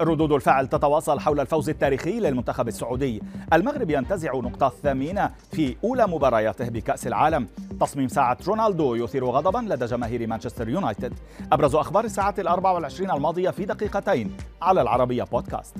ردود 0.00 0.32
الفعل 0.32 0.66
تتواصل 0.66 1.20
حول 1.20 1.40
الفوز 1.40 1.68
التاريخي 1.68 2.20
للمنتخب 2.20 2.68
السعودي. 2.68 3.22
المغرب 3.52 3.90
ينتزع 3.90 4.34
نقطة 4.34 4.72
ثامنة 4.82 5.30
في 5.52 5.76
أولى 5.84 6.06
مبارياته 6.06 6.68
بكأس 6.68 7.06
العالم. 7.06 7.48
تصميم 7.80 8.08
ساعة 8.08 8.38
رونالدو 8.46 8.94
يثير 8.94 9.24
غضبا 9.24 9.58
لدى 9.58 9.86
جماهير 9.86 10.26
مانشستر 10.26 10.68
يونايتد. 10.68 11.14
أبرز 11.52 11.74
أخبار 11.74 12.04
الساعة 12.04 12.34
الأربع 12.38 12.70
والعشرين 12.70 13.10
الماضية 13.10 13.50
في 13.50 13.64
دقيقتين 13.64 14.36
على 14.62 14.82
العربية 14.82 15.22
بودكاست. 15.22 15.74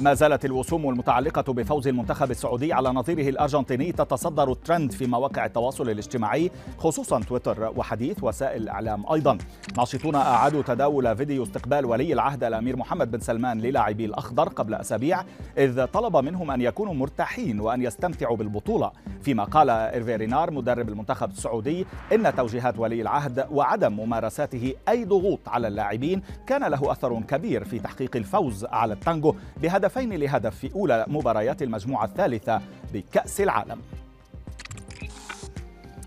ما 0.00 0.14
زالت 0.14 0.44
الوسوم 0.44 0.88
المتعلقة 0.88 1.52
بفوز 1.52 1.88
المنتخب 1.88 2.30
السعودي 2.30 2.72
على 2.72 2.88
نظيره 2.88 3.28
الأرجنتيني 3.28 3.92
تتصدر 3.92 4.52
الترند 4.52 4.92
في 4.92 5.06
مواقع 5.06 5.44
التواصل 5.46 5.90
الاجتماعي 5.90 6.50
خصوصا 6.78 7.20
تويتر 7.20 7.72
وحديث 7.76 8.24
وسائل 8.24 8.62
الإعلام 8.62 9.12
أيضا. 9.12 9.38
ناشطون 9.76 10.14
أعادوا 10.14 10.62
تداول 10.62 11.16
فيديو 11.16 11.42
استقبال 11.42 11.84
ولي 11.84 12.12
العهد 12.12 12.44
الأمير 12.44 12.76
محمد 12.76 13.10
بن 13.10 13.20
سلمان 13.20 13.60
للاعبي 13.60 14.04
الأخضر 14.04 14.48
قبل 14.48 14.74
أسابيع 14.74 15.22
إذ 15.58 15.84
طلب 15.84 16.16
منهم 16.16 16.50
أن 16.50 16.60
يكونوا 16.60 16.94
مرتاحين 16.94 17.60
وأن 17.60 17.82
يستمتعوا 17.82 18.36
بالبطولة. 18.36 18.90
فيما 19.22 19.44
قال 19.44 19.70
إيرفي 19.70 20.10
رينار 20.10 20.50
مدرب 20.50 20.88
المنتخب 20.88 21.30
السعودي 21.30 21.86
إن 22.12 22.34
توجيهات 22.34 22.78
ولي 22.78 23.02
العهد 23.02 23.46
وعدم 23.50 23.92
ممارساته 23.92 24.74
أي 24.88 25.04
ضغوط 25.04 25.48
على 25.48 25.68
اللاعبين 25.68 26.22
كان 26.46 26.64
له 26.64 26.92
أثر 26.92 27.20
كبير 27.20 27.64
في 27.64 27.78
تحقيق 27.78 28.16
الفوز 28.16 28.64
على 28.64 28.94
التانجو. 28.94 29.34
بهدف 29.62 29.83
هدفين 29.84 30.12
لهدف 30.12 30.56
في 30.56 30.74
أولى 30.74 31.04
مباريات 31.08 31.62
المجموعة 31.62 32.04
الثالثة 32.04 32.60
بكأس 32.92 33.40
العالم. 33.40 33.80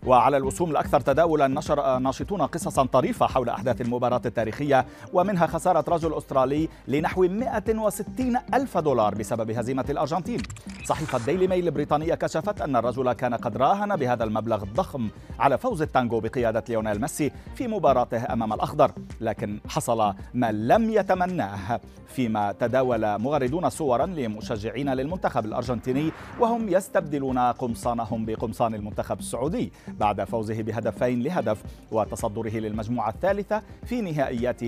وعلى 0.07 0.37
الوسوم 0.37 0.71
الأكثر 0.71 0.99
تداولا 0.99 1.47
نشر 1.47 1.99
ناشطون 1.99 2.41
قصصا 2.41 2.85
طريفة 2.85 3.27
حول 3.27 3.49
أحداث 3.49 3.81
المباراة 3.81 4.21
التاريخية 4.25 4.85
ومنها 5.13 5.47
خسارة 5.47 5.85
رجل 5.87 6.13
أسترالي 6.13 6.69
لنحو 6.87 7.21
160 7.21 8.37
ألف 8.53 8.77
دولار 8.77 9.15
بسبب 9.15 9.51
هزيمة 9.51 9.85
الأرجنتين. 9.89 10.41
صحيفة 10.85 11.25
ديلي 11.25 11.47
ميل 11.47 11.67
البريطانية 11.67 12.15
كشفت 12.15 12.61
أن 12.61 12.75
الرجل 12.75 13.13
كان 13.13 13.33
قد 13.33 13.57
راهن 13.57 13.95
بهذا 13.95 14.23
المبلغ 14.23 14.63
الضخم 14.63 15.09
على 15.39 15.57
فوز 15.57 15.81
التانجو 15.81 16.19
بقيادة 16.19 16.63
ليونيل 16.69 17.01
ميسي 17.01 17.31
في 17.55 17.67
مباراته 17.67 18.33
أمام 18.33 18.53
الأخضر 18.53 18.91
لكن 19.21 19.59
حصل 19.69 20.13
ما 20.33 20.51
لم 20.51 20.89
يتمناه. 20.89 21.79
فيما 22.07 22.51
تداول 22.51 23.19
مغردون 23.19 23.69
صورا 23.69 24.05
لمشجعين 24.05 24.93
للمنتخب 24.93 25.45
الأرجنتيني 25.45 26.11
وهم 26.39 26.69
يستبدلون 26.69 27.39
قمصانهم 27.39 28.25
بقمصان 28.25 28.75
المنتخب 28.75 29.19
السعودي. 29.19 29.71
بعد 29.99 30.23
فوزه 30.23 30.61
بهدفين 30.61 31.23
لهدف 31.23 31.63
وتصدره 31.91 32.49
للمجموعة 32.49 33.09
الثالثة 33.09 33.61
في 33.85 34.01
نهائيات 34.01 34.61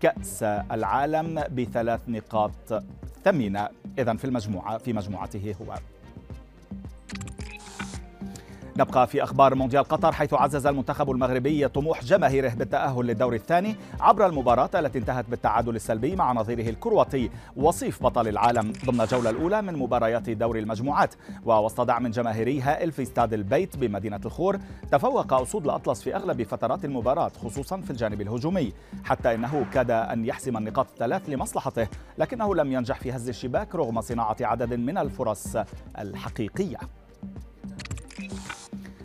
كأس 0.00 0.42
العالم 0.42 1.44
بثلاث 1.50 2.00
نقاط 2.08 2.84
ثمينة. 3.24 3.68
إذا 3.98 4.14
في 4.14 4.24
المجموعة 4.24 4.78
في 4.78 4.92
مجموعته 4.92 5.54
هو. 5.62 5.74
نبقى 8.76 9.06
في 9.06 9.22
أخبار 9.22 9.54
مونديال 9.54 9.84
قطر 9.84 10.12
حيث 10.12 10.34
عزز 10.34 10.66
المنتخب 10.66 11.10
المغربي 11.10 11.68
طموح 11.68 12.04
جماهيره 12.04 12.54
بالتأهل 12.54 13.06
للدور 13.06 13.34
الثاني 13.34 13.76
عبر 14.00 14.26
المباراة 14.26 14.70
التي 14.74 14.98
انتهت 14.98 15.24
بالتعادل 15.28 15.76
السلبي 15.76 16.16
مع 16.16 16.32
نظيره 16.32 16.70
الكرواتي 16.70 17.30
وصيف 17.56 18.02
بطل 18.02 18.28
العالم 18.28 18.72
ضمن 18.86 19.00
الجولة 19.00 19.30
الأولى 19.30 19.62
من 19.62 19.76
مباريات 19.76 20.30
دور 20.30 20.58
المجموعات. 20.58 21.14
ووسط 21.44 21.80
دعم 21.80 22.06
جماهيري 22.06 22.60
هائل 22.60 22.92
في 22.92 23.02
استاد 23.02 23.32
البيت 23.32 23.76
بمدينة 23.76 24.20
الخور 24.24 24.58
تفوق 24.92 25.32
أسود 25.32 25.64
الأطلس 25.64 26.02
في 26.02 26.16
أغلب 26.16 26.42
فترات 26.42 26.84
المباراة 26.84 27.30
خصوصا 27.44 27.80
في 27.80 27.90
الجانب 27.90 28.20
الهجومي. 28.20 28.72
حتى 29.04 29.34
إنه 29.34 29.66
كاد 29.72 29.90
أن 29.90 30.24
يحسم 30.24 30.56
النقاط 30.56 30.86
الثلاث 30.90 31.28
لمصلحته 31.28 31.88
لكنه 32.18 32.54
لم 32.54 32.72
ينجح 32.72 33.00
في 33.00 33.12
هز 33.12 33.28
الشباك 33.28 33.74
رغم 33.74 34.00
صناعة 34.00 34.36
عدد 34.40 34.74
من 34.74 34.98
الفرص 34.98 35.56
الحقيقية. 35.98 36.78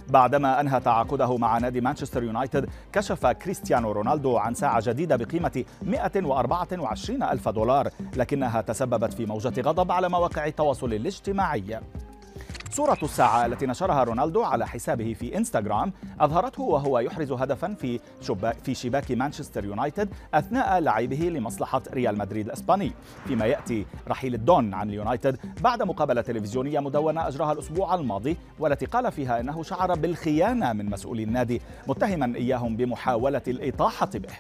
بعدما 0.10 0.62
أنهى 0.62 0.80
تعاقده 0.80 1.38
مع 1.38 1.58
نادي 1.58 1.82
مانشستر 1.82 2.24
يونايتد 2.24 2.70
كشف 2.94 3.26
كريستيانو 3.26 3.92
رونالدو 3.92 4.38
عن 4.38 4.54
ساعة 4.54 4.82
جديدة 4.86 5.16
بقيمة 5.16 5.64
124 5.82 7.24
ألف 7.24 7.50
دولار 7.50 7.90
لكنها 8.16 8.62
تسببت 8.62 9.14
في 9.14 9.26
موجة 9.26 9.62
غضب 9.62 9.92
على 9.92 10.10
مواقع 10.10 10.46
التواصل 10.46 10.94
الاجتماعي. 10.94 11.80
صورة 12.72 12.98
الساعة 13.04 13.46
التي 13.46 13.66
نشرها 13.66 14.04
رونالدو 14.04 14.44
على 14.44 14.68
حسابه 14.68 15.14
في 15.14 15.38
إنستغرام 15.38 15.94
أظهرته 16.20 16.64
وهو 16.64 17.00
يحرز 17.00 17.32
هدفا 17.32 17.74
في 17.74 18.00
في 18.64 18.76
شباك 18.76 19.12
مانشستر 19.12 19.66
يونايتد 19.66 20.10
أثناء 20.34 20.80
لعبه 20.80 21.16
لمصلحة 21.16 21.82
ريال 21.94 22.18
مدريد 22.18 22.46
الإسباني. 22.46 22.92
فيما 23.28 23.46
يأتي 23.46 23.86
رحيل 24.08 24.34
الدون 24.34 24.74
عن 24.74 24.90
اليونايتد 24.90 25.40
بعد 25.62 25.84
مقابلة 25.84 26.22
تلفزيونية 26.22 26.80
مدونة 26.80 27.28
أجراها 27.28 27.52
الأسبوع 27.52 27.96
الماضي 27.96 28.38
والتي 28.60 28.86
قال 28.86 29.12
فيها 29.12 29.40
أنه 29.40 29.64
شعر 29.64 29.96
بالخيانة 29.96 30.74
من 30.74 30.90
مسؤولي 30.90 31.24
النادي 31.24 31.62
متهما 31.88 32.36
إياهم 32.36 32.78
بمحاولة 32.78 33.42
الإطاحة 33.48 34.10
به. 34.14 34.34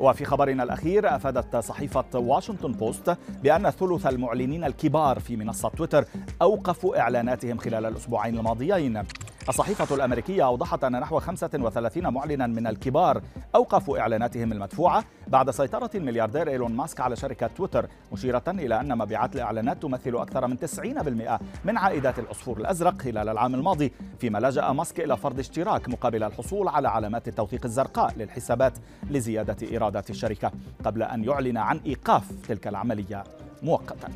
وفي 0.00 0.24
خبرنا 0.24 0.62
الأخير 0.62 1.16
أفادت 1.16 1.56
صحيفة 1.56 2.04
واشنطن 2.18 2.72
بوست 2.72 3.16
بأن 3.42 3.70
ثلث 3.70 4.06
المعلنين 4.06 4.64
الكبار 4.64 5.20
في 5.20 5.36
منصة 5.36 5.68
تويتر 5.68 6.04
أوقفوا 6.42 7.00
إعلاناتهم 7.00 7.58
خلال 7.58 7.86
الأسبوعين 7.86 8.38
الماضيين. 8.38 9.02
الصحيفة 9.48 9.94
الأمريكية 9.94 10.46
أوضحت 10.46 10.84
أن 10.84 10.92
نحو 11.00 11.20
35 11.20 12.12
معلنا 12.12 12.46
من 12.46 12.66
الكبار 12.66 13.22
أوقفوا 13.54 13.98
إعلاناتهم 13.98 14.52
المدفوعة 14.52 15.04
بعد 15.28 15.50
سيطرة 15.50 15.90
الملياردير 15.94 16.48
إيلون 16.48 16.72
ماسك 16.72 17.00
على 17.00 17.16
شركة 17.16 17.46
تويتر 17.46 17.86
مشيرة 18.12 18.42
إلى 18.48 18.80
أن 18.80 18.98
مبيعات 18.98 19.36
الإعلانات 19.36 19.82
تمثل 19.82 20.16
أكثر 20.16 20.46
من 20.46 20.56
90% 20.58 21.40
من 21.64 21.78
عائدات 21.78 22.18
العصفور 22.18 22.58
الأزرق 22.58 23.02
خلال 23.02 23.28
العام 23.28 23.54
الماضي 23.54 23.92
فيما 24.18 24.38
لجأ 24.38 24.72
ماسك 24.72 25.00
إلى 25.00 25.16
فرض 25.16 25.38
اشتراك 25.38 25.88
مقابل 25.88 26.22
الحصول 26.22 26.68
على 26.68 26.88
علامات 26.88 27.28
التوثيق 27.28 27.64
الزرقاء 27.64 28.14
للحسابات 28.16 28.72
لزيادة 29.10 29.56
إيرادات 29.70 30.10
الشركة 30.10 30.52
قبل 30.84 31.02
أن 31.02 31.24
يعلن 31.24 31.56
عن 31.56 31.80
إيقاف 31.86 32.32
تلك 32.48 32.68
العملية 32.68 33.24
مؤقتا. 33.62 34.08